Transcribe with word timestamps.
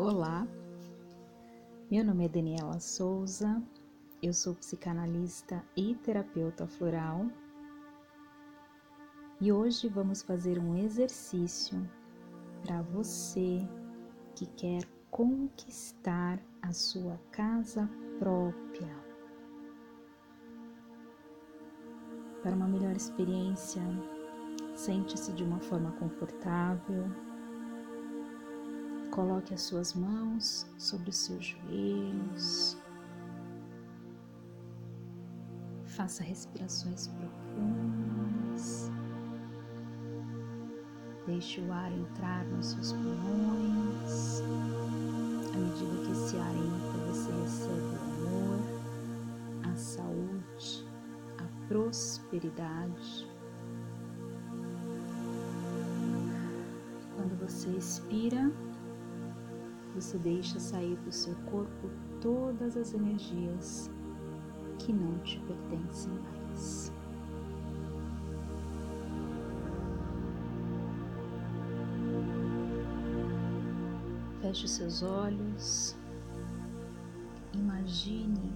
Olá, 0.00 0.46
meu 1.90 2.04
nome 2.04 2.24
é 2.24 2.28
Daniela 2.28 2.78
Souza, 2.78 3.60
eu 4.22 4.32
sou 4.32 4.54
psicanalista 4.54 5.60
e 5.76 5.96
terapeuta 5.96 6.68
floral 6.68 7.26
e 9.40 9.50
hoje 9.50 9.88
vamos 9.88 10.22
fazer 10.22 10.56
um 10.56 10.76
exercício 10.76 11.84
para 12.62 12.80
você 12.80 13.58
que 14.36 14.46
quer 14.46 14.84
conquistar 15.10 16.38
a 16.62 16.72
sua 16.72 17.18
casa 17.32 17.90
própria. 18.20 18.96
Para 22.40 22.54
uma 22.54 22.68
melhor 22.68 22.94
experiência, 22.94 23.82
sente-se 24.76 25.32
de 25.32 25.42
uma 25.42 25.58
forma 25.58 25.90
confortável 25.98 27.27
Coloque 29.18 29.52
as 29.52 29.62
suas 29.62 29.94
mãos 29.94 30.64
sobre 30.78 31.10
os 31.10 31.16
seus 31.16 31.44
joelhos. 31.44 32.78
Faça 35.86 36.22
respirações 36.22 37.08
profundas. 37.08 38.88
Deixe 41.26 41.60
o 41.60 41.72
ar 41.72 41.90
entrar 41.90 42.44
nos 42.44 42.66
seus 42.66 42.92
pulmões. 42.92 44.40
À 45.52 45.58
medida 45.58 46.04
que 46.04 46.12
esse 46.12 46.36
ar 46.36 46.54
entra, 46.54 47.12
você 47.12 47.32
recebe 47.42 47.96
o 47.96 48.28
amor, 48.28 48.60
a 49.68 49.74
saúde, 49.74 50.86
a 51.38 51.66
prosperidade. 51.66 53.28
Quando 57.16 57.36
você 57.40 57.68
expira, 57.70 58.48
você 60.00 60.16
deixa 60.16 60.60
sair 60.60 60.96
do 60.98 61.10
seu 61.10 61.34
corpo 61.50 61.90
todas 62.20 62.76
as 62.76 62.94
energias 62.94 63.90
que 64.78 64.92
não 64.92 65.18
te 65.18 65.40
pertencem 65.40 66.12
mais. 66.12 66.92
Feche 74.40 74.64
os 74.66 74.70
seus 74.70 75.02
olhos, 75.02 75.96
imagine 77.52 78.52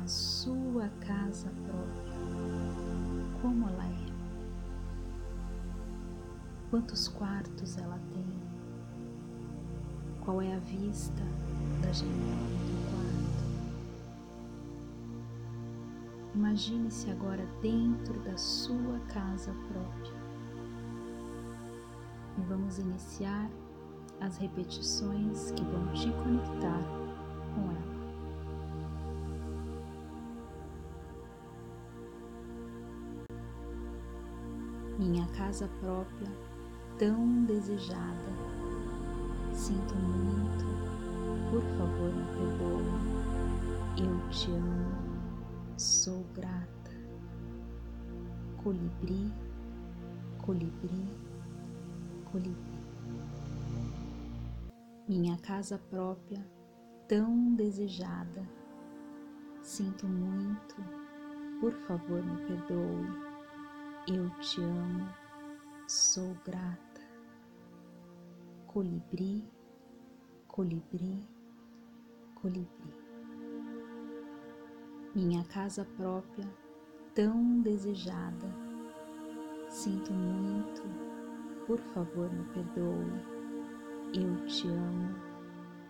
a 0.00 0.06
sua 0.06 0.88
casa 1.00 1.50
própria, 1.66 2.14
como 3.42 3.68
ela 3.68 3.84
é, 3.84 4.06
quantos 6.70 7.08
quartos 7.08 7.76
ela 7.78 7.98
tem 8.12 8.53
qual 10.24 10.40
é 10.40 10.54
a 10.54 10.58
vista 10.58 11.22
da 11.82 11.92
janela 11.92 12.48
do 12.58 12.74
quarto. 12.90 13.44
Imagine-se 16.34 17.10
agora 17.10 17.46
dentro 17.60 18.18
da 18.20 18.36
sua 18.36 18.98
casa 19.12 19.54
própria. 19.68 20.24
E 22.38 22.40
vamos 22.48 22.78
iniciar 22.78 23.50
as 24.20 24.38
repetições 24.38 25.50
que 25.52 25.62
vão 25.62 25.92
te 25.92 26.10
conectar 26.10 26.82
com 27.54 27.70
ela. 27.70 27.94
Minha 34.98 35.26
casa 35.28 35.68
própria, 35.80 36.30
tão 36.98 37.44
desejada 37.44 38.54
Sinto 39.54 39.94
muito, 39.94 40.64
por 41.48 41.62
favor, 41.78 42.12
me 42.12 42.24
perdoe. 42.34 44.02
Eu 44.02 44.28
te 44.28 44.50
amo, 44.50 45.78
sou 45.78 46.24
grata. 46.34 46.90
Colibri, 48.60 49.32
colibri, 50.44 51.08
colibri. 52.32 52.78
Minha 55.08 55.38
casa 55.38 55.78
própria, 55.88 56.44
tão 57.06 57.54
desejada. 57.54 58.42
Sinto 59.62 60.04
muito, 60.04 60.74
por 61.60 61.72
favor, 61.86 62.20
me 62.24 62.44
perdoe. 62.44 63.06
Eu 64.08 64.28
te 64.40 64.60
amo, 64.60 65.08
sou 65.86 66.36
grata 66.44 66.93
colibri, 68.74 69.48
colibri, 70.48 71.24
colibri. 72.34 72.92
Minha 75.14 75.44
casa 75.44 75.86
própria, 75.96 76.44
tão 77.14 77.60
desejada. 77.60 78.48
Sinto 79.68 80.12
muito, 80.12 80.82
por 81.68 81.78
favor 81.78 82.28
me 82.32 82.42
perdoe. 82.46 83.22
Eu 84.12 84.44
te 84.46 84.66
amo, 84.66 85.14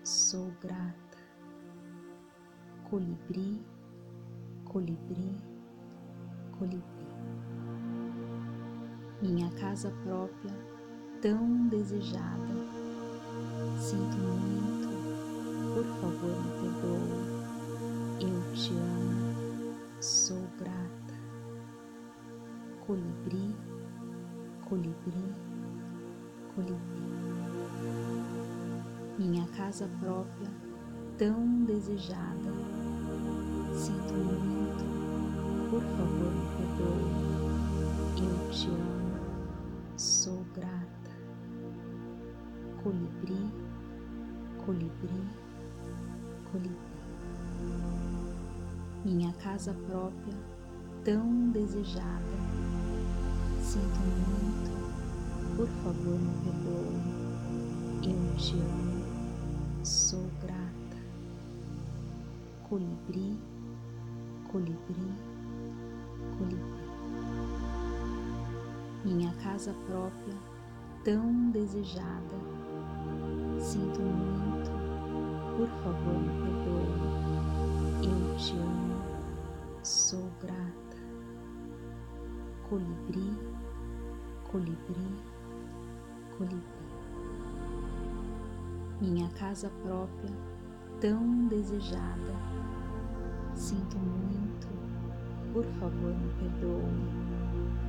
sou 0.03 0.53
grata. 0.61 1.19
Colibri, 2.91 3.65
colibri, 4.67 5.41
colibri. 6.59 6.85
Minha 9.23 9.51
casa 9.53 9.91
própria, 10.03 10.74
tão 11.25 11.69
desejada. 11.69 12.53
Sinto 13.81 14.19
muito, 14.19 14.89
por 15.73 15.85
favor 15.99 16.37
me 16.37 16.51
perdoe. 16.61 17.25
Eu 18.21 18.53
te 18.53 18.75
amo, 18.75 19.75
sou 20.03 20.43
grata. 20.59 21.15
Colibri, 22.87 23.57
colibri, 24.69 25.35
colibri. 26.55 26.79
Minha 29.19 29.47
casa 29.57 29.89
própria, 30.01 30.51
tão 31.17 31.65
desejada. 31.65 32.53
Sinto 33.73 34.13
muito, 34.13 34.85
por 35.71 35.81
favor 35.81 36.33
me 36.35 36.47
perdoe. 36.59 37.15
Eu 38.21 38.51
te 38.51 38.69
amo, 38.69 38.94
colibri, 42.85 43.51
colibri, 44.59 45.25
colibri. 46.53 46.77
Minha 49.07 49.33
casa 49.43 49.75
própria, 49.87 50.35
tão 51.03 51.51
desejada. 51.51 52.37
Sinto 53.63 54.01
muito, 54.29 55.57
por 55.57 55.67
favor 55.83 56.19
me 56.19 56.35
perdoe. 56.45 57.15
Eu 58.13 58.37
te 58.37 58.53
amo, 58.53 59.87
sou 59.87 60.31
grata. 60.43 60.99
Colibri, 62.69 63.39
colibri, 64.53 65.15
colibri. 66.37 66.85
Minha 69.07 69.33
casa 69.37 69.75
própria, 69.87 70.37
tão 71.03 71.51
desejada 71.51 72.54
Sinto 73.65 73.99
muito, 74.03 74.71
por 75.57 75.67
favor 75.83 76.19
me 76.21 76.29
perdoe. 76.43 77.01
Eu 78.05 78.37
te 78.37 78.53
amo, 78.59 79.01
sou 79.83 80.31
grata. 80.39 80.99
Colibri, 82.69 83.33
colibri, 84.53 85.09
colibri. 86.37 86.63
Minha 89.01 89.31
casa 89.31 89.71
própria, 89.83 90.37
tão 91.01 91.47
desejada. 91.49 92.35
Sinto 93.55 93.97
muito, 93.97 94.69
por 95.55 95.65
favor 95.81 96.15
me 96.15 96.35
perdoe. 96.35 96.93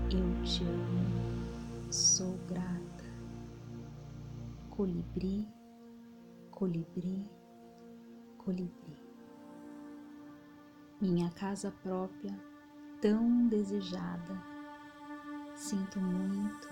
Eu 0.10 0.44
te 0.46 0.64
amo, 0.64 1.92
sou 1.92 2.40
grata. 2.48 3.04
Colibri, 4.70 5.55
colibri, 6.56 7.30
colibri. 8.38 8.96
Minha 11.02 11.30
casa 11.32 11.70
própria, 11.84 12.34
tão 13.02 13.48
desejada. 13.50 14.42
Sinto 15.54 16.00
muito, 16.00 16.70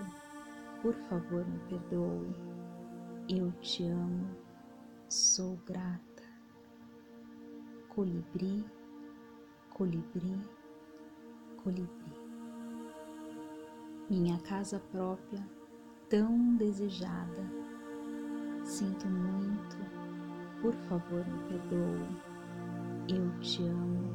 por 0.80 0.94
favor 0.94 1.46
me 1.46 1.58
perdoe. 1.68 2.34
Eu 3.28 3.52
te 3.60 3.84
amo, 3.84 4.34
sou 5.06 5.58
grata. 5.66 6.22
Colibri, 7.90 8.64
colibri, 9.68 10.40
colibri. 11.62 12.14
Minha 14.08 14.38
casa 14.40 14.80
própria, 14.90 15.46
tão 16.08 16.56
desejada 16.56 17.63
Sinto 18.64 19.06
muito, 19.06 19.76
por 20.62 20.72
favor 20.88 21.22
me 21.26 21.38
perdoe. 21.48 22.34
Eu 23.06 23.40
te 23.40 23.62
amo, 23.62 24.14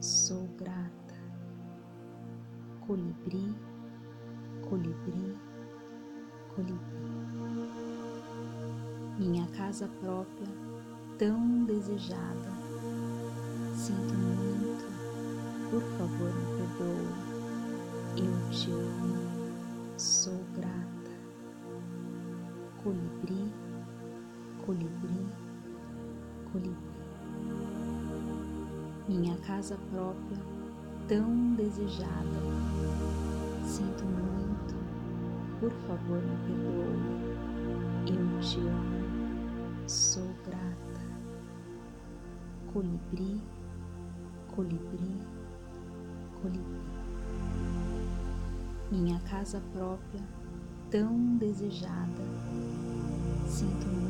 sou 0.00 0.48
grata. 0.56 1.14
Colibri, 2.86 3.54
colibri, 4.62 5.36
colibri. 6.54 6.80
Minha 9.18 9.46
casa 9.48 9.86
própria, 10.00 10.48
tão 11.18 11.64
desejada. 11.64 12.50
Sinto 13.74 14.14
muito, 14.14 14.86
por 15.70 15.82
favor 15.98 16.32
me 16.34 16.46
perdoe. 16.56 17.26
Eu 18.24 18.50
te 18.50 18.70
amo, 18.70 19.98
sou 19.98 20.42
grata. 20.54 20.86
Colibri, 22.82 23.65
colibri, 24.66 25.26
colibri. 26.52 26.76
Minha 29.08 29.36
casa 29.38 29.78
própria, 29.92 30.38
tão 31.06 31.54
desejada. 31.54 32.40
Sinto 33.64 34.04
muito, 34.04 34.74
por 35.60 35.70
favor 35.86 36.20
me 36.20 36.36
perdoe. 36.46 37.16
Eu 38.08 38.40
te 38.40 38.58
amo, 38.58 39.88
sou 39.88 40.28
grata. 40.44 41.06
Colibri, 42.72 43.40
colibri, 44.54 45.22
colibri. 46.42 46.96
Minha 48.90 49.20
casa 49.20 49.62
própria, 49.72 50.22
tão 50.90 51.36
desejada. 51.36 52.22
Sinto 53.46 53.86
muito, 53.86 54.05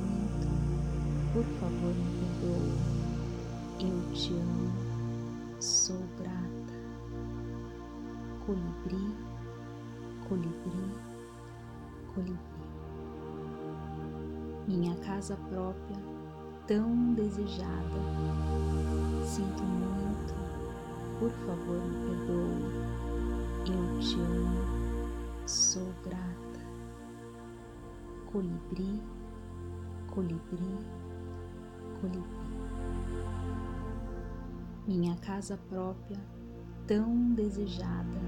por 1.37 1.44
favor 1.61 1.94
me 1.94 2.29
perdoe. 2.41 2.73
Eu 3.79 4.12
te 4.15 4.33
amo, 4.33 4.73
sou 5.61 6.00
grata. 6.19 6.73
Colibri, 8.47 9.15
colibri, 10.27 10.94
colibri. 12.15 12.38
Minha 14.67 14.97
casa 14.97 15.37
própria, 15.50 15.99
tão 16.67 17.12
desejada. 17.12 18.00
Sinto 19.27 19.62
muito, 19.62 20.35
por 21.19 21.31
favor 21.44 21.83
me 21.85 22.17
perdoe. 22.17 22.97
Eu 23.69 24.00
te 24.00 24.15
amo, 24.15 25.47
sou 25.47 25.93
grata. 26.03 26.61
Colibri, 28.33 29.03
colibri, 30.09 30.79
colibri. 32.00 32.46
Minha 34.87 35.16
casa 35.16 35.56
própria, 35.69 36.19
tão 36.87 37.34
desejada. 37.34 38.20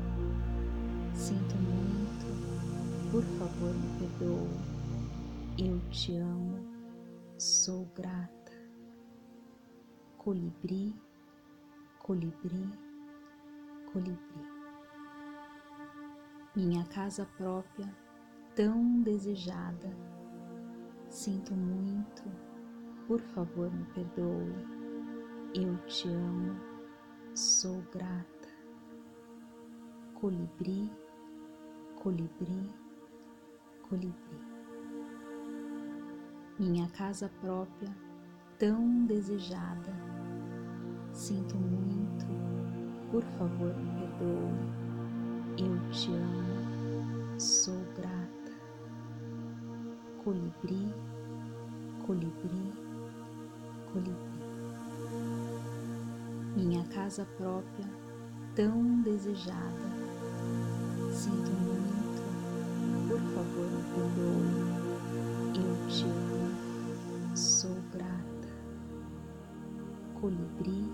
Sinto 1.15 1.55
muito, 1.57 3.11
por 3.11 3.23
favor 3.39 3.75
me 3.75 3.99
perdoe. 3.99 4.79
Eu 5.59 5.81
te 5.91 6.17
amo, 6.17 6.59
sou 7.39 7.85
grata. 7.95 8.53
Colibri, 10.17 10.95
colibri, 12.01 12.73
colibri. 13.93 14.59
Minha 16.57 16.85
casa 16.87 17.25
própria, 17.37 17.89
tão 18.55 19.01
desejada. 19.03 19.97
Sinto 21.09 21.55
muito, 21.55 22.25
por 23.09 23.21
favor 23.23 23.73
me 23.73 23.85
perdoe. 23.95 24.55
Eu 25.55 25.75
te 25.87 26.09
amo, 26.09 26.61
sou 27.35 27.83
grata. 27.91 28.49
Colibri, 30.13 30.93
colibri, 31.97 32.71
colibri. 33.89 34.39
Minha 36.59 36.87
casa 36.91 37.31
própria, 37.41 37.97
tão 38.59 39.07
desejada. 39.07 39.93
Sinto 41.11 41.57
muito, 41.57 42.27
por 43.11 43.23
favor 43.39 43.75
me 43.75 44.01
perdoe. 44.01 44.69
Eu 45.57 45.91
te 45.91 46.13
amo, 46.13 47.41
sou 47.41 47.81
grata. 47.97 48.53
Colibri, 50.23 50.93
colibri, 52.05 52.88
colibri 53.93 54.39
minha 56.59 56.83
casa 56.87 57.25
própria, 57.37 57.89
tão 58.57 59.01
desejada. 59.03 59.89
Sinto 61.13 61.51
muito, 61.53 62.23
por 63.09 63.21
favor 63.33 63.67
me 63.71 63.83
perdoe. 63.95 64.79
Eu 65.55 65.89
te 65.89 66.05
amo, 66.05 67.37
sou 67.37 67.77
grata. 67.93 68.49
Colibri, 70.21 70.93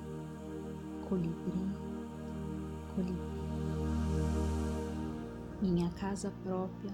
colibri, 1.09 1.67
colibri. 2.95 3.25
Minha 5.63 5.89
casa 5.93 6.31
própria, 6.43 6.93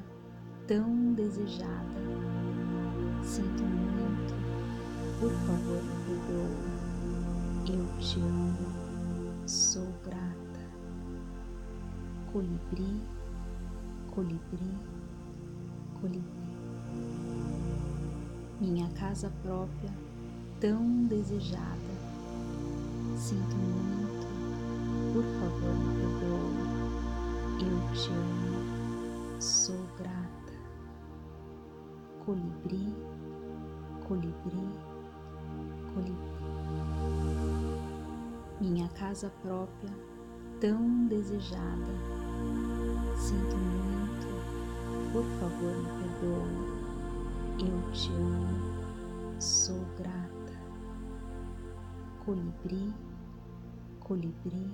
tão 0.69 1.12
desejada. 1.14 2.00
Sinto 3.25 3.64
muito, 3.64 4.40
por 5.21 5.31
favor 5.31 5.83
me 5.83 6.05
perdoe. 6.07 6.81
Eu 7.69 7.99
te 7.99 8.19
amo, 8.21 8.57
sou 9.47 9.87
grata. 10.03 10.61
Colibri, 12.33 13.03
colibri, 14.11 14.79
colibri. 16.01 16.25
Minha 18.63 18.89
casa 18.93 19.31
própria, 19.43 19.93
tão 20.59 21.05
desejada. 21.05 21.91
Sinto 23.19 23.57
muito, 23.57 24.27
por 25.13 25.25
favor 25.39 25.75
me 25.75 25.95
perdoe. 26.01 26.81
Eu 27.61 27.93
te 27.95 28.09
amo, 28.09 29.43
sou 29.43 29.87
grata. 29.99 30.55
Colibri, 32.25 32.95
colibri, 34.09 34.90
colibri 35.95 36.31
minha 38.61 38.88
casa 38.91 39.33
própria, 39.43 39.91
tão 40.61 41.07
desejada. 41.07 41.93
Sinto 43.17 43.57
muito, 43.57 44.26
por 45.12 45.25
favor 45.41 45.75
me 45.76 45.88
perdoe. 46.03 46.81
Eu 47.69 47.93
te 47.93 48.12
amo, 48.12 49.41
sou 49.41 49.81
grata. 49.97 50.61
Colibri, 52.25 52.93
colibri, 54.00 54.71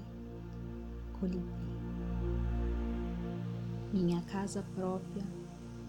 colibri. 1.21 1.77
Minha 3.93 4.21
casa 4.23 4.65
própria, 4.75 5.25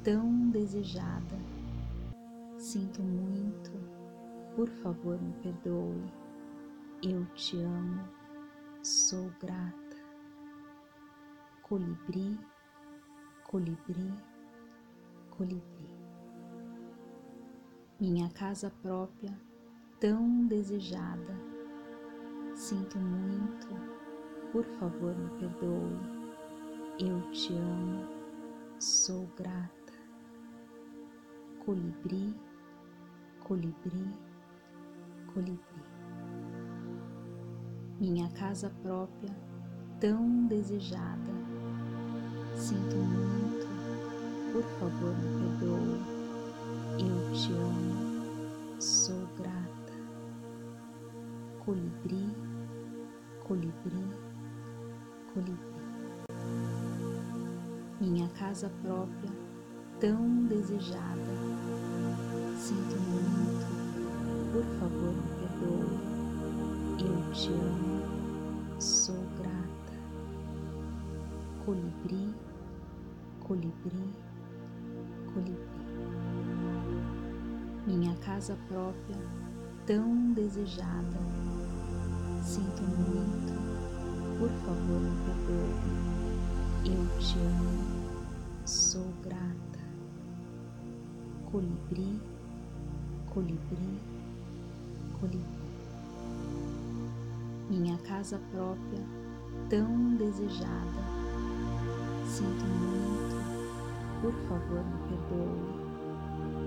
tão 0.04 0.50
desejada. 0.51 1.38
Sinto 2.58 3.01
muito, 3.01 3.72
por 4.58 4.68
favor 4.82 5.22
me 5.22 5.34
perdoe 5.44 6.28
eu 7.04 7.24
te 7.36 7.62
amo, 7.62 8.10
sou 8.82 9.32
grata. 9.40 9.98
Colibri, 11.62 12.40
colibri, 13.44 14.14
colibri. 15.30 15.96
Minha 18.00 18.32
casa 18.32 18.72
própria, 18.82 19.40
tão 20.00 20.48
desejada. 20.48 21.36
Sinto 22.56 22.98
muito, 22.98 23.68
por 24.52 24.66
favor 24.80 25.16
me 25.16 25.30
perdoe. 25.38 26.00
Eu 27.00 27.32
te 27.32 27.54
amo, 27.54 28.08
sou 28.80 29.28
grata. 29.38 29.94
Colibri, 31.64 32.36
colibri, 33.44 34.18
colibri 35.38 35.60
minha 38.00 38.27
casa 38.29 38.72
própria, 38.82 39.36
tão 40.00 40.48
desejada. 40.48 41.32
Sinto 42.56 42.96
muito, 42.96 43.67
por 44.51 44.63
favor 44.79 45.15
me 45.15 45.60
perdoe. 45.60 46.01
Eu 47.00 47.34
te 47.34 47.53
amo, 47.53 48.82
sou 48.82 49.27
grata. 49.38 49.94
Colibri, 51.60 52.36
colibri, 53.44 54.08
colibri. 55.34 55.77
Minha 58.01 58.27
casa 58.29 58.72
própria, 58.82 59.32
tão 60.00 60.46
desejada. 60.46 61.32
Sinto 62.58 62.96
muito, 63.01 63.37
por 64.58 64.66
favor 64.80 65.14
me 65.14 65.22
perdoe. 65.38 66.00
Eu 67.00 67.32
te 67.32 67.50
amo, 67.50 68.82
sou 68.82 69.16
grata. 69.38 69.94
Colibri, 71.64 72.34
colibri, 73.40 74.16
colibri. 75.32 75.60
Minha 77.86 78.16
casa 78.16 78.58
própria, 78.68 79.22
tão 79.86 80.34
desejada. 80.34 81.20
Sinto 82.42 82.82
muito, 82.82 83.54
por 84.40 84.50
favor 84.66 85.00
me 85.00 85.16
perdoe. 85.28 86.96
Eu 86.96 87.20
te 87.20 87.38
amo, 87.38 88.66
sou 88.66 89.06
grata. 89.24 89.80
Colibri, 91.52 92.20
colibri, 93.30 94.17
colibri. 95.20 95.58
Minha 97.70 97.98
casa 98.00 98.40
própria, 98.52 99.04
tão 99.70 100.16
desejada. 100.16 101.18
Sinto 102.26 102.66
muito, 102.66 103.36
por 104.22 104.34
favor 104.48 104.84
me 104.84 104.98
perdoe. 105.08 105.78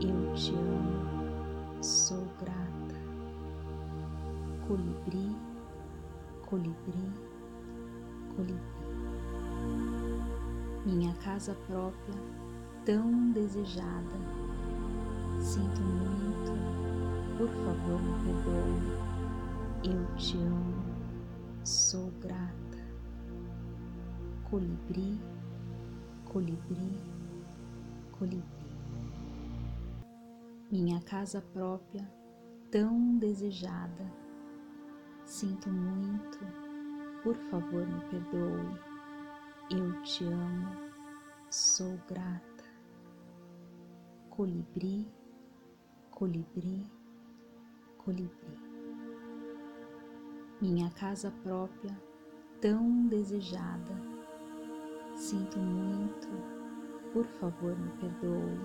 Eu 0.03 0.35
te 0.35 0.55
amo, 0.55 1.83
sou 1.83 2.27
grata. 2.41 2.61
Colibri, 4.67 5.37
colibri, 6.47 7.13
colibri. 8.37 8.81
Minha 10.87 11.13
casa 11.15 11.55
própria, 11.67 12.15
tão 12.85 13.31
desejada. 13.33 14.17
Sinto 15.41 15.81
muito, 15.81 16.90
por 17.41 17.49
favor 17.49 18.03
me 18.03 18.23
perdoe. 18.23 19.01
Eu 19.83 20.17
te 20.17 20.37
amo, 20.37 20.85
sou 21.65 22.11
grata. 22.21 22.79
Colibri, 24.51 25.19
colibri, 26.27 27.01
colibri. 28.13 28.45
Minha 30.71 31.01
casa 31.01 31.41
própria, 31.41 32.07
tão 32.71 33.17
desejada. 33.17 34.13
Sinto 35.25 35.71
muito, 35.71 36.41
por 37.23 37.37
favor 37.51 37.87
me 37.87 38.01
perdoe. 38.11 38.79
Eu 39.71 40.03
te 40.03 40.25
amo, 40.25 40.77
sou 41.49 41.99
grata. 42.07 42.65
Colibri, 44.29 45.11
colibri, 46.11 47.00
colibri 48.11 48.61
minha 50.61 50.91
casa 50.91 51.33
própria, 51.43 51.97
tão 52.61 53.07
desejada. 53.07 53.95
Sinto 55.15 55.59
muito, 55.59 56.29
por 57.13 57.25
favor 57.25 57.79
me 57.79 57.89
perdoe. 57.93 58.59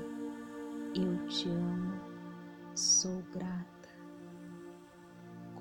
Eu 0.93 1.27
te 1.27 1.47
amo, 1.47 1.93
sou 2.73 3.23
grata. 3.33 3.89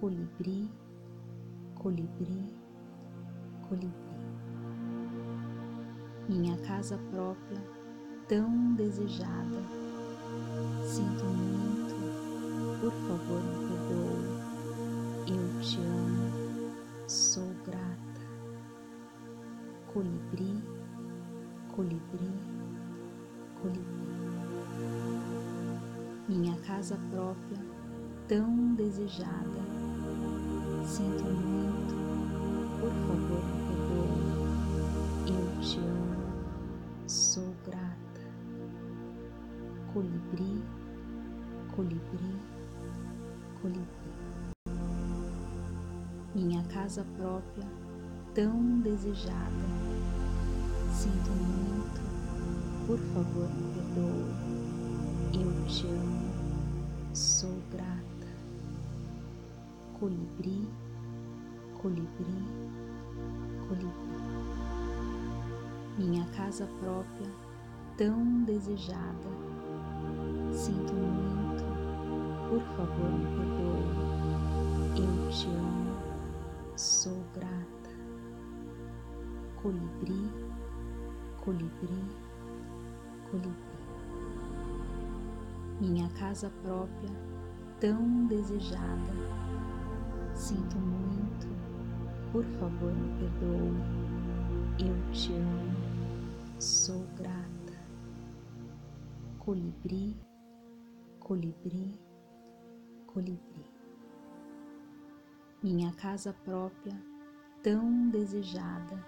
Colibri, 0.00 0.68
colibri, 1.76 2.52
colibri. 3.68 3.94
Minha 6.28 6.56
casa 6.62 6.98
própria, 7.12 7.62
tão 8.26 8.74
desejada. 8.74 9.62
Sinto 10.82 11.24
muito, 11.24 11.63
por 12.84 12.92
favor 12.92 13.40
me 13.40 13.66
perdoe. 13.66 14.44
Eu 15.26 15.60
te 15.62 15.78
amo, 15.78 16.70
sou 17.08 17.48
grata. 17.64 18.20
Colibri, 19.90 20.62
colibri, 21.74 22.30
colibri. 23.62 23.84
Minha 26.28 26.56
casa 26.58 26.98
própria, 27.10 27.58
tão 28.28 28.74
desejada. 28.74 29.62
Sinto 30.84 31.24
muito, 31.24 31.94
por 32.80 32.92
favor 33.06 33.44
me 33.46 33.62
perdoe. 33.66 34.28
Eu 35.32 35.60
te 35.62 35.78
amo, 35.78 37.08
sou 37.08 37.54
grata. 37.64 37.94
Colibri, 39.94 40.62
colibri, 41.74 42.53
colibri 43.64 44.04
minha 46.34 46.62
casa 46.64 47.06
própria, 47.16 47.66
tão 48.34 48.80
desejada. 48.80 49.64
Sinto 50.92 51.30
muito, 51.30 52.00
por 52.86 52.98
favor 52.98 53.48
me 53.48 53.72
perdoe. 53.72 54.34
Eu 55.32 55.66
te 55.66 55.86
amo, 55.86 57.14
sou 57.14 57.56
grata. 57.70 58.28
Colibri, 59.98 60.68
colibri, 61.80 62.44
colibri. 63.66 64.14
Minha 65.96 66.26
casa 66.36 66.68
própria, 66.80 67.30
tão 67.96 68.42
desejada. 68.42 69.30
Sinto 70.52 70.92
muito, 70.92 71.23
por 72.54 72.62
favor 72.76 73.10
me 73.10 73.26
perdoe. 73.36 75.02
Eu 75.02 75.30
te 75.30 75.46
amo 75.48 75.94
sou 76.76 77.24
grata. 77.34 77.90
Colibri, 79.60 80.30
colibri, 81.44 82.04
colibri. 83.28 83.54
Minha 85.80 86.08
casa 86.10 86.48
própria, 86.62 87.10
tão 87.80 88.26
desejada. 88.26 89.12
Sinto 90.34 90.76
muito, 90.76 91.48
por 92.30 92.44
favor 92.60 92.92
me 92.92 93.18
perdoe. 93.18 94.88
Eu 94.88 95.12
te 95.12 95.32
amo, 95.32 96.60
sou 96.60 97.04
grata. 97.16 97.74
Colibri, 99.40 100.16
colibri, 101.18 101.98
colibri 103.14 103.74
minha 105.64 105.90
casa 105.92 106.30
própria, 106.44 106.94
tão 107.62 108.10
desejada. 108.10 109.02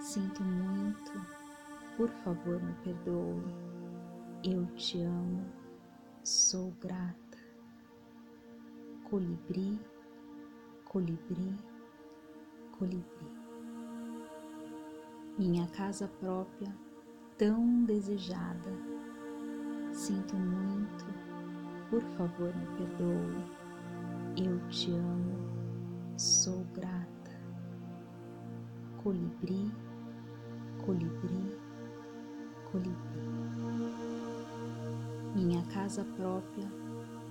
Sinto 0.00 0.42
muito, 0.42 1.12
por 1.96 2.08
favor 2.24 2.60
me 2.60 2.72
perdoe. 2.82 3.54
Eu 4.42 4.66
te 4.74 5.00
amo, 5.02 5.46
sou 6.24 6.72
grata. 6.80 7.38
Colibri, 9.04 9.78
colibri, 10.84 11.56
colibri. 12.76 13.30
Minha 15.38 15.68
casa 15.68 16.08
própria, 16.18 16.76
tão 17.38 17.84
desejada. 17.84 18.72
Sinto 19.92 20.34
muito, 20.34 21.06
por 21.90 22.02
favor 22.16 22.54
me 22.54 22.66
perdoe 22.76 23.66
eu 24.38 24.60
te 24.68 24.92
amo, 24.92 26.18
sou 26.18 26.62
grata. 26.74 27.30
Colibri, 29.02 29.72
colibri, 30.84 31.58
colibri. 32.70 32.96
Minha 35.34 35.62
casa 35.72 36.04
própria, 36.16 36.70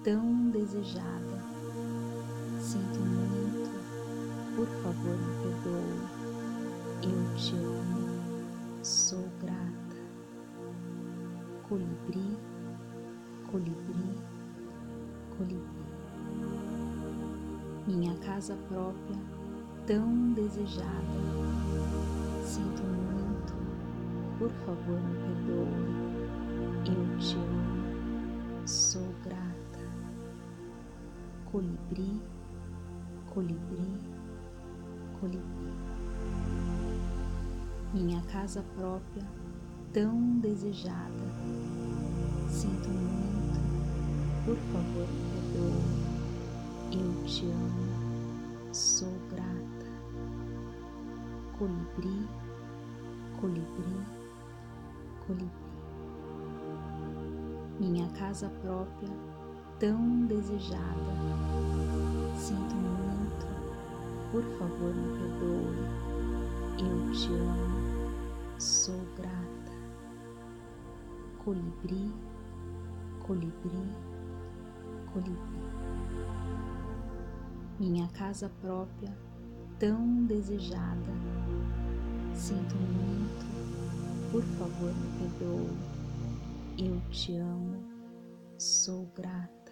tão 0.04 0.50
desejada. 0.50 1.44
Sinto 2.60 3.00
muito, 3.02 3.70
por 4.56 4.68
favor 4.82 5.16
me 5.16 5.44
perdoe. 5.44 6.24
Eu 7.04 7.36
te 7.36 7.56
amo, 7.56 8.84
sou 8.84 9.30
grata. 9.40 9.96
Colibri, 11.70 12.36
colibri, 13.52 14.35
colibri 15.38 15.86
minha 17.88 18.16
casa 18.16 18.58
própria, 18.68 19.20
tão 19.86 20.34
desejada. 20.34 20.90
Sinto 22.44 22.82
muito, 22.84 23.54
por 24.40 24.50
favor 24.66 25.00
me 25.00 25.16
perdoe. 25.22 25.96
Eu 26.88 27.20
te 27.20 27.36
amo, 27.36 28.68
sou 28.68 29.08
grata. 29.24 29.46
Colibri, 31.52 32.20
colibri, 33.34 34.00
colibri. 35.20 35.74
Minha 37.94 38.22
casa 38.24 38.64
própria, 38.76 39.26
tão 39.94 40.40
desejada. 40.40 41.26
Sinto 42.50 42.90
muito, 42.90 43.35
por 44.46 44.56
favor 44.72 45.08
perdoe 45.34 46.06
te 47.26 47.46
amo, 47.46 48.72
sou 48.72 49.12
grata. 49.32 49.86
Colibri, 51.58 52.28
colibri, 53.42 54.06
colibri. 55.26 55.50
Minha 57.80 58.08
casa 58.10 58.48
própria, 58.62 59.10
tão 59.80 60.28
desejada. 60.28 61.14
Sinto 62.38 62.76
muito, 62.76 63.48
por 64.32 64.44
favor 64.60 64.94
me 64.94 65.18
perdoe. 65.18 66.06
Eu 66.80 67.12
te 67.12 67.34
amo, 67.34 68.12
sou 68.60 69.02
grata. 69.18 69.72
Colibri, 71.44 72.14
colibri, 73.20 73.90
colibri. 75.16 75.66
Minha 77.80 78.08
casa 78.10 78.52
própria, 78.62 79.18
tão 79.80 80.26
desejada. 80.26 81.14
Sinto 82.34 82.76
muito, 82.76 83.46
por 84.32 84.44
favor 84.44 84.94
me 84.94 85.20
perdoe. 85.20 85.78
Eu 86.78 87.00
te 87.10 87.38
amo, 87.38 87.82
sou 88.58 89.06
grata. 89.16 89.72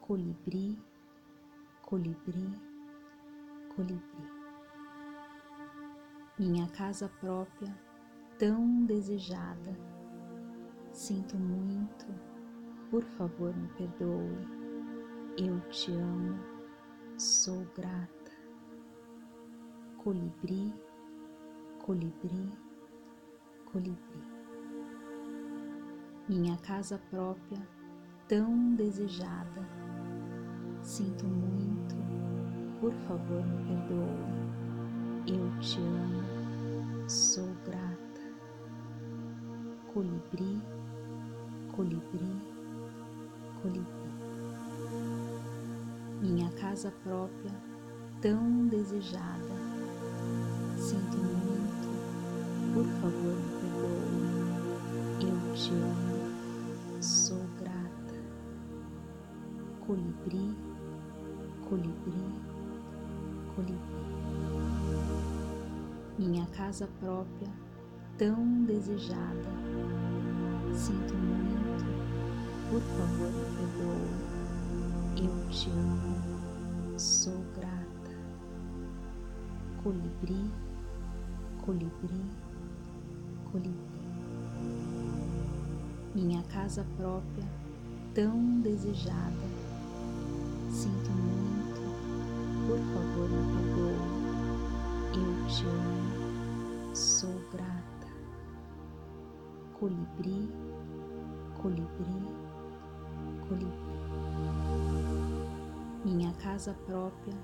Colibri, 0.00 0.76
colibri, 1.82 2.58
colibri. 3.76 4.38
Minha 6.36 6.66
casa 6.68 7.08
própria, 7.20 7.72
tão 8.38 8.84
desejada. 8.86 9.76
Sinto 10.92 11.36
muito, 11.36 12.06
por 12.90 13.02
favor 13.02 13.54
me 13.54 13.68
perdoe. 13.68 14.48
Eu 15.36 15.60
te 15.70 15.92
amo, 15.92 16.38
sou 17.16 17.66
grata. 17.76 18.08
Colibri, 19.98 20.72
colibri, 21.84 22.52
colibri. 23.66 24.22
Minha 26.28 26.56
casa 26.58 27.00
própria, 27.10 27.66
tão 28.26 28.74
desejada. 28.74 29.66
Sinto 30.82 31.26
muito, 31.26 31.94
por 32.80 32.92
favor 33.06 33.44
me 33.44 33.64
perdoe. 33.66 35.36
Eu 35.36 35.60
te 35.60 35.78
amo, 35.78 37.08
sou 37.08 37.48
grata 37.64 38.08
colibri, 39.98 40.62
colibri, 41.74 42.57
colibri. 43.62 43.98
Minha 46.20 46.50
casa 46.52 46.92
própria, 47.04 47.52
tão 48.20 48.66
desejada. 48.66 49.54
Sinto 50.76 51.16
muito, 51.16 51.88
por 52.74 52.84
favor 53.00 53.36
me 53.36 53.50
perdoe. 53.60 54.18
Eu 55.20 55.54
te 55.54 55.72
amo, 55.72 57.02
sou 57.02 57.44
grata. 57.60 58.14
Colibri, 59.86 60.54
colibri, 61.68 62.32
colibri. 63.54 63.98
Minha 66.18 66.46
casa 66.46 66.88
própria, 66.98 67.52
tão 68.16 68.64
desejada. 68.64 69.48
Sinto 70.74 71.14
muito, 71.14 71.84
por 72.70 72.80
favor 72.80 73.30
me 73.30 73.47
perdoe. 73.58 74.08
Eu 75.16 75.50
te 75.50 75.68
amo, 75.70 76.98
sou 76.98 77.44
grata. 77.56 78.10
Colibri, 79.82 80.50
colibri, 81.64 82.22
colibri. 83.50 83.74
Minha 86.14 86.42
casa 86.44 86.86
própria, 86.96 87.48
tão 88.14 88.60
desejada. 88.60 89.48
Sinto 90.70 91.10
muito, 91.10 91.80
por 92.66 92.78
favor 92.94 93.28
me 93.28 93.42
perdoe. 93.54 94.18
Eu 95.14 95.48
te 95.48 95.64
amo, 95.64 96.94
sou 96.96 97.34
grata 97.52 97.88
colibri, 99.78 100.50
colibri, 101.62 102.47
colibri. 103.48 103.68
Minha 106.04 106.32
casa 106.34 106.74
própria, 106.86 107.34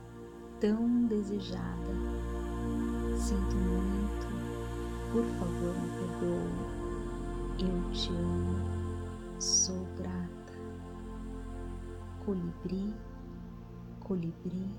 tão 0.60 1.06
desejada. 1.06 1.94
Sinto 3.16 3.56
muito, 3.56 4.26
por 5.12 5.24
favor 5.38 5.74
me 5.80 5.88
perdoe. 5.98 6.84
Eu 7.58 7.92
te 7.92 8.10
amo, 8.10 9.40
sou 9.40 9.86
grata. 9.96 10.52
Colibri, 12.24 12.94
colibri, 14.00 14.70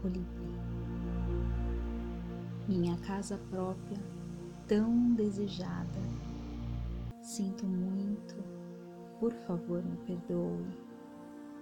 colibri. 0.00 0.52
Minha 2.68 2.96
casa 2.98 3.38
própria, 3.50 3.98
tão 4.66 5.14
desejada 5.14 6.00
Sinto 7.22 7.64
muito, 7.64 8.34
por 9.22 9.32
favor 9.46 9.80
me 9.84 9.96
perdoe. 9.98 10.66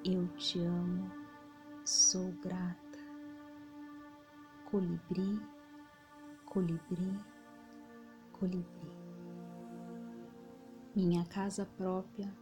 Eu 0.03 0.27
te 0.39 0.61
amo, 0.61 1.11
sou 1.85 2.33
grata. 2.43 2.99
Colibri, 4.65 5.39
colibri, 6.47 7.21
colibri. 8.33 8.91
Minha 10.97 11.23
casa 11.27 11.69
própria, 11.77 12.35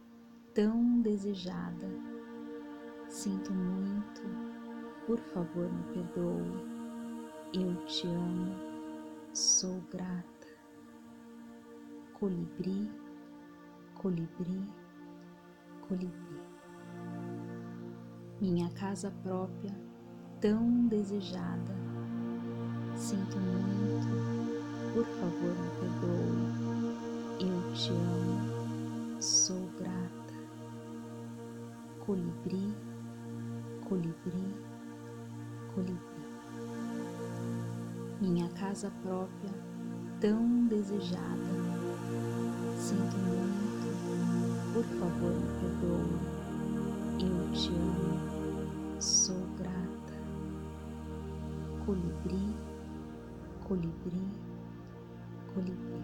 tão 0.53 1.01
desejada. 1.01 1.89
Sinto 3.09 3.51
muito, 3.51 4.21
por 5.05 5.19
favor 5.19 5.69
me 5.69 5.83
perdoe. 5.95 6.63
Eu 7.53 7.75
te 7.87 8.07
amo, 8.07 8.55
sou 9.33 9.81
grata. 9.91 10.47
Colibri, 12.13 12.89
colibri, 13.95 14.78
colibri. 15.89 16.39
Minha 18.39 18.69
casa 18.69 19.11
própria, 19.23 19.75
tão 20.39 20.87
desejada. 20.87 21.73
Sinto 22.95 23.37
muito, 23.37 24.07
por 24.93 25.05
favor 25.05 25.55
me 25.57 25.69
perdoe. 25.79 26.59
Eu 27.39 27.73
te 27.73 27.89
amo, 27.89 29.21
sou 29.21 29.67
grata. 29.79 30.33
Colibri, 32.05 32.75
colibri, 33.87 34.53
colibri. 35.73 35.99
Minha 38.21 38.47
casa 38.49 38.91
própria, 39.01 39.51
tão 40.19 40.67
desejada. 40.67 41.49
Sinto 42.77 43.17
muito 43.17 43.48
por 44.79 44.85
favor, 44.97 45.33
me 45.33 45.47
perdoe. 45.59 46.19
Eu 47.19 47.51
te 47.51 47.67
amo. 47.67 49.01
Sou 49.01 49.35
grata. 49.57 50.13
Colibri, 51.85 52.55
colibri, 53.67 54.23
colibri. 55.53 56.01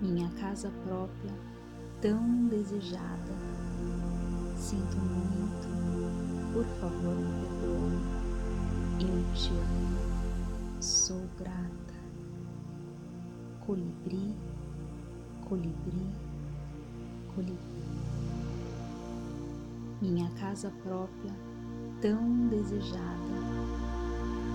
Minha 0.00 0.30
casa 0.40 0.70
própria, 0.84 1.34
tão 2.00 2.46
desejada. 2.46 3.34
Sinto 4.56 4.96
muito. 4.96 6.52
Por 6.52 6.64
favor, 6.80 7.16
me 7.16 7.48
perdoe. 7.48 7.98
Eu 9.00 9.34
te 9.34 9.50
amo. 9.50 10.80
Sou 10.80 11.20
grata. 11.36 11.94
Colibri, 13.66 14.36
colibri 15.48 16.29
colibri. 17.34 17.58
Minha 20.00 20.30
casa 20.30 20.72
própria, 20.82 21.32
tão 22.00 22.48
desejada. 22.48 23.40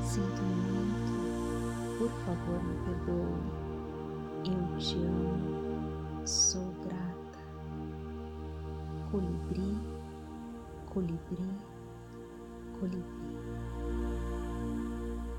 Sinto 0.04 0.42
muito, 0.42 1.98
por 1.98 2.10
favor 2.26 2.64
me 2.64 2.76
perdoe. 2.86 3.66
Eu 4.48 4.78
te 4.78 4.96
amo, 4.96 6.28
sou 6.28 6.72
grata. 6.84 7.40
Colibri, 9.12 9.78
colibri, 10.94 11.50
colibri. 12.80 13.26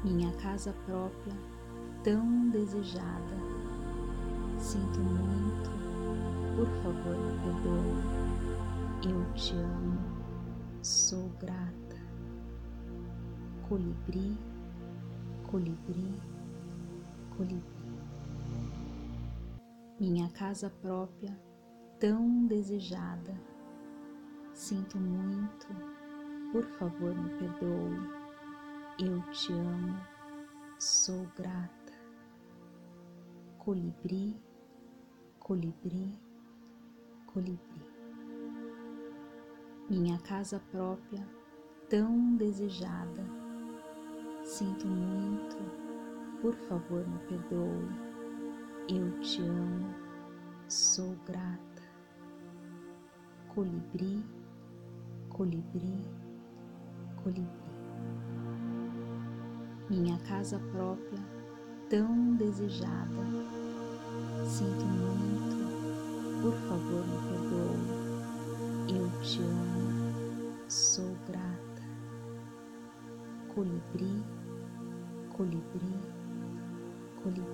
Minha 0.05 0.33
casa 0.35 0.75
própria, 0.85 1.35
tão 2.03 2.49
desejada. 2.51 3.37
Sinto 4.59 5.01
muito, 5.01 5.86
por 6.57 6.67
favor, 6.83 7.17
me 7.19 7.39
perdoe. 7.43 9.13
Eu 9.13 9.35
te 9.35 9.55
amo, 9.55 9.99
sou 10.83 11.29
grata. 11.39 11.97
Colibri, 13.69 14.39
colibri, 15.51 16.19
colibri. 17.37 17.63
Minha 20.01 20.31
casa 20.31 20.71
própria, 20.71 21.39
tão 22.01 22.47
desejada. 22.47 23.39
Sinto 24.55 24.97
muito, 24.97 25.67
por 26.53 26.65
favor 26.79 27.15
me 27.15 27.29
perdoe. 27.39 28.27
Eu 28.99 29.21
te 29.31 29.53
amo, 29.53 30.01
sou 30.79 31.27
grata. 31.37 31.93
Colibri, 33.59 34.41
colibri, 35.39 36.26
colibri 37.37 37.61
minha 39.91 40.19
casa 40.21 40.59
própria 40.71 41.23
tão 41.87 42.35
desejada. 42.37 43.23
Sinto 44.43 44.87
muito, 44.87 45.57
por 46.41 46.55
favor 46.67 47.07
me 47.07 47.19
perdoe. 47.29 48.07
Eu 48.89 49.21
te 49.21 49.43
amo, 49.43 49.95
sou 50.67 51.15
grata. 51.27 51.83
Colibri, 53.55 54.25
colibri, 55.29 56.07
colibri. 57.23 57.67
Minha 59.91 60.19
casa 60.21 60.59
própria 60.73 61.21
tão 61.91 62.35
desejada. 62.37 63.23
Sinto 64.49 64.85
muito, 64.87 65.56
por 66.43 66.53
favor 66.69 67.05
me 67.07 67.19
perdoe 67.29 68.07
eu 68.89 69.11
te 69.21 69.41
amo, 69.43 70.13
sou 70.69 71.17
grata. 71.27 71.83
Colibri, 73.53 74.23
colibri, 75.37 75.99
colibri. 77.21 77.45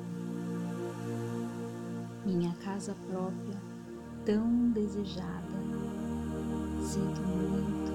Minha 2.27 2.55
casa 2.57 2.95
própria, 3.09 3.59
tão 4.27 4.71
desejada. 4.73 5.59
Sinto 6.81 7.23
muito, 7.23 7.93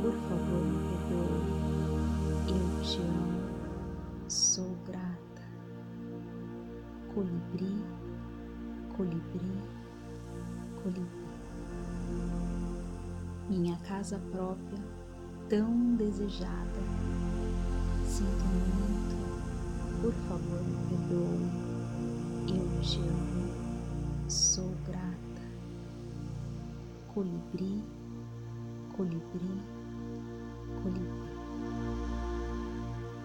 por 0.00 0.12
favor 0.12 0.64
me 0.64 0.78
perdoe. 0.88 1.56
Eu 2.48 2.82
te 2.82 3.02
amo, 3.02 4.30
sou 4.30 4.74
grata. 4.86 5.42
Colibri, 7.12 7.84
colibri, 8.96 9.85
colibri 10.86 11.26
minha 13.48 13.76
casa 13.78 14.20
própria 14.30 14.78
tão 15.48 15.94
desejada. 15.96 16.80
Sinto 18.04 18.44
muito, 18.44 19.16
por 20.00 20.12
favor 20.28 20.62
me 20.62 20.76
perdoe. 20.88 21.66
Eu 22.48 22.80
te 22.82 22.98
amo, 23.00 24.30
sou 24.30 24.70
grata. 24.86 25.42
Colibri, 27.12 27.82
colibri, 28.96 29.60
colibri. 30.82 31.26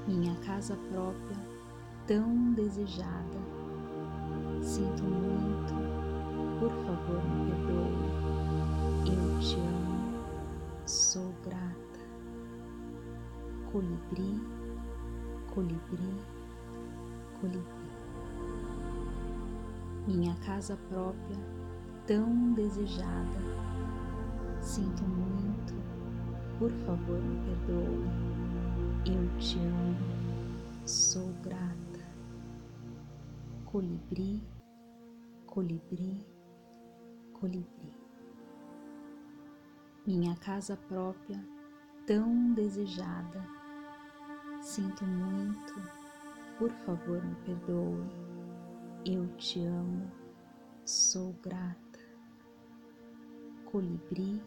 Minha 0.08 0.36
casa 0.46 0.76
própria 0.92 1.38
tão 2.08 2.54
desejada. 2.54 3.40
Sinto 4.62 5.04
muito, 5.04 5.51
por 6.62 6.70
favor 6.70 7.24
me 7.24 7.50
perdoe. 7.50 8.12
Eu 9.08 9.40
te 9.40 9.56
amo 9.56 10.22
sou 10.86 11.34
grata. 11.44 12.00
Colibri, 13.72 14.40
colibri, 15.56 16.22
colibri. 17.40 17.92
Minha 20.08 20.36
casa 20.46 20.78
própria, 20.88 21.40
tão 22.06 22.54
desejada. 22.54 23.42
Sinto 24.62 25.02
muito, 25.02 25.74
por 26.60 26.70
favor 26.86 27.20
me 27.20 27.42
perdoe. 27.44 28.06
Eu 29.08 29.40
te 29.40 29.58
amo, 29.58 30.86
sou 30.86 31.34
grata. 31.42 32.06
Colibri, 33.66 34.44
colibri, 35.48 36.31
colibri 37.42 37.92
minha 40.06 40.36
casa 40.36 40.76
própria 40.76 41.44
tão 42.06 42.54
desejada. 42.54 43.48
Sinto 44.62 45.06
muito, 45.06 45.74
por 46.58 46.70
favor 46.86 47.24
me 47.24 47.36
perdoe. 47.46 48.10
Eu 49.06 49.28
te 49.38 49.64
amo, 49.64 50.12
sou 50.86 51.34
grata. 51.42 52.00
Colibri, 53.66 54.42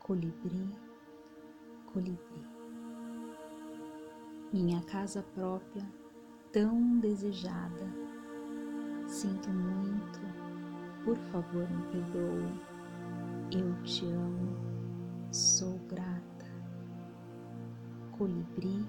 colibri, 0.00 0.74
colibri. 1.92 2.46
Minha 4.52 4.82
casa 4.82 5.22
própria 5.34 5.86
tão 6.52 6.98
desejada. 6.98 7.86
Sinto 9.06 9.50
muito, 9.50 10.33
por 11.04 11.16
favor 11.30 11.68
me 11.70 11.82
perdoe 11.92 12.74
eu 13.56 13.72
te 13.84 14.04
amo, 14.06 14.56
sou 15.30 15.78
grata. 15.88 16.46
Colibri, 18.10 18.84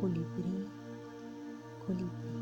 colibri, 0.00 0.68
colibri. 1.86 2.34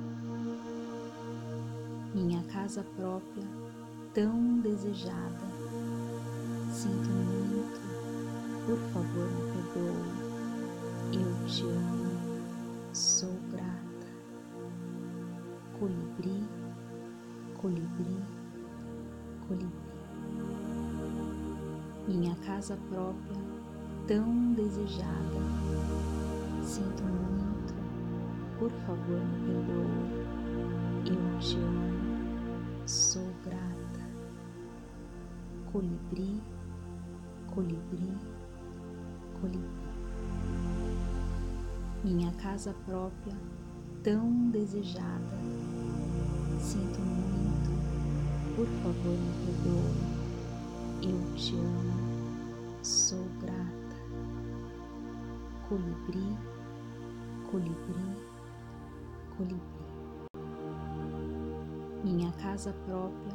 Minha 2.14 2.42
casa 2.44 2.82
própria, 2.96 3.44
tão 4.14 4.60
desejada. 4.60 5.46
Sinto 6.70 7.10
muito, 7.10 7.80
por 8.64 8.78
favor 8.94 9.28
me 9.28 9.52
perdoe. 9.52 11.20
Eu 11.20 11.46
te 11.46 11.64
amo, 11.64 12.94
sou 12.94 13.34
grata. 13.50 14.06
Colibri, 15.78 16.42
colibri, 17.60 18.41
colibri 19.52 19.82
minha 22.08 22.34
casa 22.46 22.76
própria 22.88 23.42
tão 24.06 24.52
desejada. 24.54 25.08
Sinto 26.62 27.02
muito, 27.02 27.74
por 28.58 28.70
favor 28.86 29.20
me 29.20 29.46
perdoe. 29.46 30.22
Eu 31.06 31.38
te 31.40 31.56
amo, 31.56 32.86
sou 32.86 33.28
grata. 33.44 34.02
Colibri, 35.72 36.40
colibri, 37.54 38.16
colibri. 39.40 39.82
Minha 42.04 42.32
casa 42.32 42.74
própria 42.84 43.36
tão 44.02 44.50
desejada. 44.50 45.38
Sinto 46.58 47.00
muito, 47.00 47.31
por 48.54 48.66
favor 48.66 49.16
me 49.16 49.32
perdoe. 49.46 50.12
Eu 51.02 51.36
te 51.36 51.56
amo, 51.56 52.82
sou 52.82 53.24
grata. 53.40 53.96
Colibri, 55.68 56.36
colibri, 57.50 58.16
colibri. 59.36 59.62
Minha 62.04 62.30
casa 62.32 62.74
própria, 62.84 63.34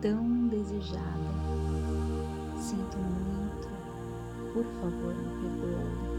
tão 0.00 0.48
desejada. 0.48 1.30
Sinto 2.58 2.98
muito, 2.98 3.68
por 4.52 4.64
favor 4.80 5.14
me 5.14 5.60
perdoe. 5.60 6.10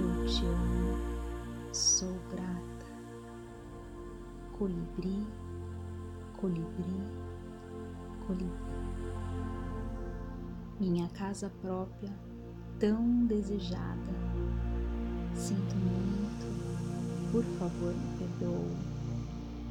Eu 0.00 0.26
te 0.26 0.46
amo, 0.46 0.96
sou 1.72 2.16
grata. 2.30 2.86
Colibri, 4.56 5.26
colibri, 6.40 7.21
colibri 8.26 8.72
minha 10.82 11.08
casa 11.10 11.48
própria 11.60 12.12
tão 12.80 13.24
desejada. 13.26 14.12
Sinto 15.32 15.76
muito, 15.76 17.30
por 17.30 17.44
favor 17.58 17.94
me 17.94 18.18
perdoe. 18.18 18.92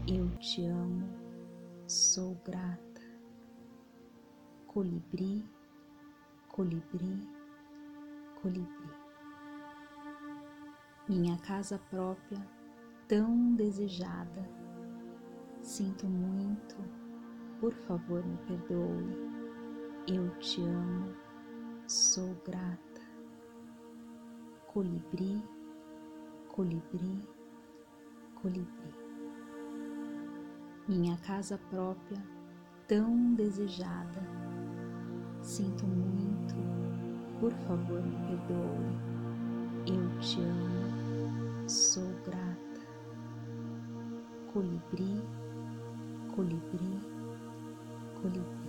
Eu 0.08 0.30
te 0.40 0.66
amo, 0.66 1.06
sou 1.86 2.36
grata. 2.46 3.02
Colibri, 4.68 5.44
colibri, 6.48 7.28
colibri. 8.42 8.90
Minha 11.10 11.38
casa 11.40 11.78
própria 11.90 12.40
tão 13.10 13.54
desejada. 13.56 14.50
Sinto 15.62 16.08
muito, 16.08 16.78
por 17.62 17.74
favor 17.74 18.26
me 18.26 18.38
perdoe 18.47 19.32
eu 20.08 20.30
te 20.39 20.62
amo, 20.63 21.13
sou 21.88 22.36
grata. 22.43 23.02
Colibri, 24.65 25.43
colibri, 26.47 27.21
colibri. 28.41 28.95
Minha 30.88 31.15
casa 31.17 31.60
própria, 31.69 32.21
tão 32.88 33.36
desejada. 33.36 34.21
Sinto 35.43 35.86
muito, 35.86 36.56
por 37.39 37.52
favor 37.67 38.02
me 38.02 38.17
perdoe. 38.26 38.97
Eu 39.86 40.19
te 40.19 40.41
amo, 40.41 41.69
sou 41.69 42.12
grata. 42.26 42.82
Colibri, 44.52 45.21
colibri, 46.36 47.11
colibri 48.22 48.62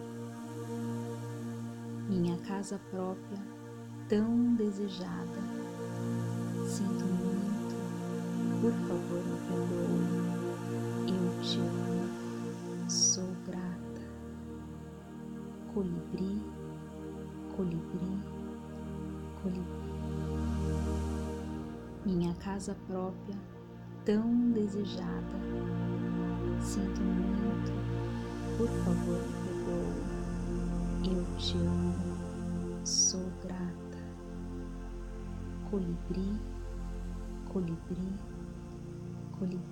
minha 2.12 2.37
casa 2.38 2.79
própria 2.91 3.38
tão 4.09 4.55
desejada. 4.55 5.41
Sinto 6.67 7.05
muito, 7.07 7.75
por 8.61 8.73
favor 8.87 9.25
me 9.25 9.38
perdoe. 9.49 10.12
Eu 11.09 11.43
te 11.43 11.59
amo, 11.59 12.91
sou 12.91 13.29
grata. 13.47 14.03
Colibri, 15.73 16.43
colibri, 17.57 18.21
colibri. 19.43 19.83
Minha 22.05 22.35
casa 22.35 22.77
própria 22.87 23.38
tão 24.05 24.51
desejada. 24.51 25.38
Sinto 26.61 27.01
muito, 27.01 27.73
por 28.59 28.69
favor 28.85 29.41
Eu 29.64 31.37
te 31.38 31.57
amo, 31.57 32.85
sou 32.85 33.31
grata. 33.44 33.98
Colibri, 35.70 36.40
colibri, 37.53 38.18
colibri. 39.38 39.62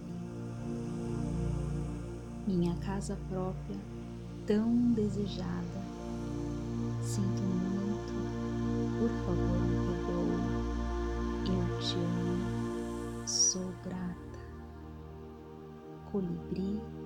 Minha 2.47 2.75
casa 2.77 3.19
própria, 3.29 3.81
tão 4.47 4.93
desejada. 4.93 5.81
Sinto 7.03 7.43
muito, 7.43 8.13
por 8.97 9.11
favor 9.27 9.59
me 9.59 9.77
perdoe. 9.87 10.39
Eu 11.49 11.81
te 11.81 11.97
amo, 11.97 13.27
sou 13.27 13.73
grata. 13.83 14.39
Colibri, 16.13 16.41
colibri, 16.53 17.00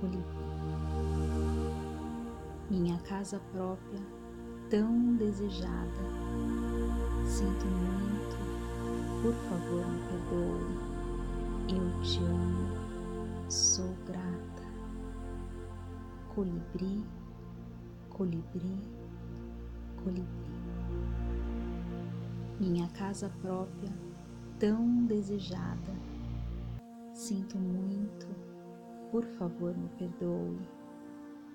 colibri 0.00 0.40
minha 2.70 2.96
casa 3.00 3.40
própria 3.52 4.00
tão 4.70 5.16
desejada. 5.16 6.00
Sinto 7.26 7.66
muito, 7.66 8.36
por 9.22 9.34
favor 9.48 9.84
me 9.88 10.00
perdoe. 10.06 10.90
Eu 11.68 12.02
te 12.02 12.18
amo, 12.18 13.50
sou 13.50 13.92
grata. 14.06 14.62
Colibri, 16.32 17.04
colibri, 18.08 18.78
colibri. 20.04 20.50
Minha 22.60 22.88
casa 22.90 23.32
própria 23.42 23.92
tão 24.60 25.06
desejada. 25.06 25.92
Sinto 27.14 27.58
muito, 27.58 28.28
por 29.10 29.24
favor 29.24 29.76
me 29.76 29.88
perdoe 29.98 30.80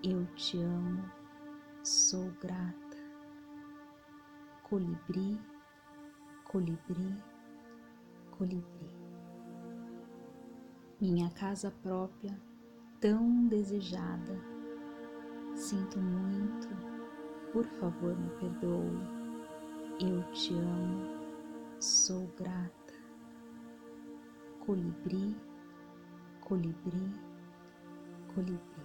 eu 0.07 0.23
te 0.35 0.61
amo, 0.61 1.03
sou 1.81 2.29
grata. 2.39 2.97
Colibri, 4.61 5.39
colibri, 6.43 7.23
colibri. 8.29 8.89
Minha 11.01 11.31
casa 11.31 11.71
própria, 11.81 12.39
tão 12.99 13.47
desejada. 13.47 14.39
Sinto 15.55 15.97
muito, 15.99 16.67
por 17.51 17.65
favor 17.65 18.15
me 18.15 18.29
perdoe. 18.39 18.99
Eu 19.99 20.21
te 20.33 20.53
amo, 20.53 21.81
sou 21.81 22.27
grata. 22.37 22.93
Colibri, 24.59 25.35
colibri, 26.41 27.24
colibri 28.35 28.75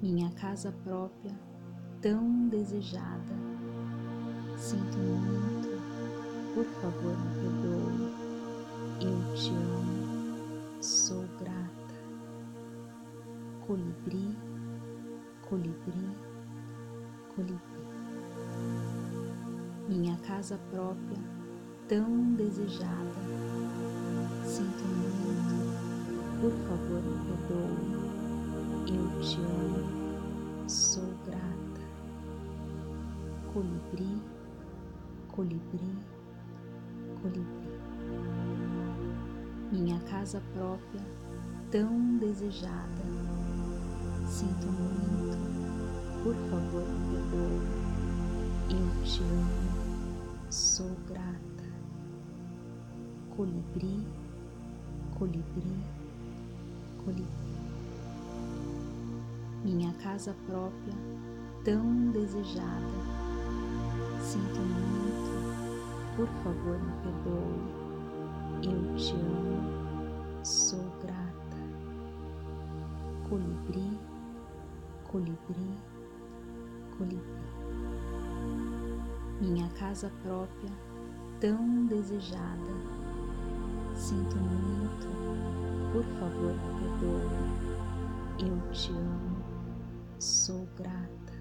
minha 0.00 0.30
casa 0.32 0.72
própria 0.84 1.34
tão 2.00 2.48
desejada. 2.48 3.34
Sinto 4.56 4.96
muito, 4.96 5.68
por 6.54 6.64
favor 6.80 7.16
me 7.18 7.34
perdoe. 7.34 8.14
Eu 9.00 9.34
te 9.34 9.50
amo, 9.50 10.82
sou 10.82 11.24
grata. 11.38 11.94
Colibri, 13.66 14.36
colibri, 15.48 16.16
colibri. 17.34 17.60
Minha 19.88 20.16
casa 20.18 20.58
própria 20.70 21.18
tão 21.88 22.34
desejada. 22.34 23.20
Sinto 24.44 24.84
muito, 24.84 25.65
por 26.40 26.50
favor 26.50 27.02
me 27.02 27.16
perdoe. 27.24 28.06
Eu 28.88 29.20
te 29.22 29.38
amo, 29.40 30.68
sou 30.68 31.14
grata. 31.24 31.80
Colibri, 33.52 34.20
colibri, 35.28 35.98
colibri. 37.22 37.46
Minha 39.72 39.98
casa 40.00 40.42
própria, 40.52 41.02
tão 41.70 42.18
desejada. 42.18 43.02
Sinto 44.28 44.66
muito, 44.66 45.38
por 46.22 46.34
favor 46.50 46.86
me 46.86 47.16
perdoe. 47.30 47.86
Eu 48.70 49.04
te 49.04 49.22
amo, 49.22 50.50
sou 50.50 50.90
grata. 51.08 51.46
Colibri, 53.34 54.06
colibri, 55.18 55.95
colibri 57.06 57.46
minha 59.66 59.92
casa 59.94 60.34
própria 60.46 60.94
tão 61.64 62.10
desejada. 62.12 62.66
Sinto 64.20 64.60
muito, 64.60 66.16
por 66.16 66.28
favor 66.44 66.78
me 66.78 66.92
perdoe. 67.02 67.86
Eu 68.62 68.96
te 68.96 69.12
amo, 69.14 70.44
sou 70.44 70.84
grata. 71.02 71.56
Colibri, 73.28 73.98
colibri, 75.10 75.78
colibri. 76.96 77.46
Minha 79.40 79.68
casa 79.70 80.12
própria 80.22 80.72
tão 81.40 81.86
desejada. 81.86 82.96
Sinto 83.94 84.36
muito, 84.36 85.65
por 85.96 86.04
favor 86.20 86.52
me 86.52 86.98
perdoe. 86.98 88.50
Eu 88.50 88.70
te 88.70 88.90
amo 88.92 89.42
sou 90.18 90.68
grata. 90.76 91.32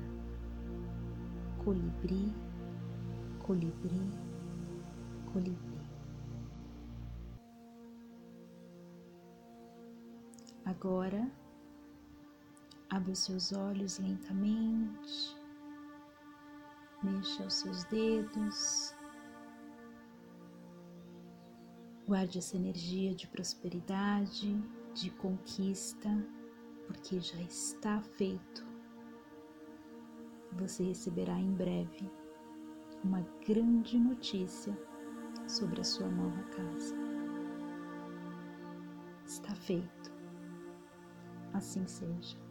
Colibri, 1.62 2.34
colibri, 3.40 4.12
colibri. 5.34 5.76
Agora, 10.64 11.30
abra 12.90 13.12
os 13.12 13.20
seus 13.20 13.52
olhos 13.52 14.00
lentamente, 14.00 15.36
mexa 17.04 17.44
os 17.44 17.56
seus 17.56 17.84
dedos, 17.86 18.95
guarde 22.08 22.38
essa 22.38 22.56
energia 22.56 23.14
de 23.16 23.28
prosperidade, 23.28 24.56
de 24.94 25.10
conquista, 25.12 26.10
porque 26.88 27.20
já 27.20 27.42
está 27.42 28.02
feito 28.02 28.76
você 30.58 30.84
receberá 30.84 31.38
em 31.38 31.52
breve 31.52 32.10
uma 33.04 33.22
grande 33.46 34.00
notícia 34.00 34.76
sobre 35.48 35.82
a 35.82 35.84
sua 35.84 36.08
nova 36.08 36.42
casa. 36.44 36.96
Está 39.26 39.54
feito. 39.56 40.14
Assim 41.54 41.86
seja. 41.88 42.45